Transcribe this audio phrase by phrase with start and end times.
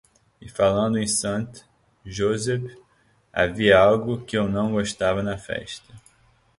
[0.41, 1.61] E falando em Sant
[2.03, 2.75] Josep,
[3.31, 5.93] havia algo de que eu não gostava na festa.